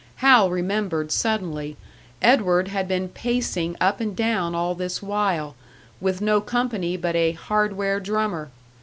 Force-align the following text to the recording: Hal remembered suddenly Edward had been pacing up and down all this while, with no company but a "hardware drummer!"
Hal 0.15 0.49
remembered 0.49 1.11
suddenly 1.11 1.77
Edward 2.23 2.69
had 2.69 2.87
been 2.87 3.07
pacing 3.07 3.75
up 3.79 3.99
and 4.01 4.15
down 4.15 4.55
all 4.55 4.73
this 4.73 4.99
while, 5.03 5.55
with 5.99 6.21
no 6.21 6.41
company 6.41 6.97
but 6.97 7.15
a 7.15 7.33
"hardware 7.33 7.99
drummer!" 7.99 8.49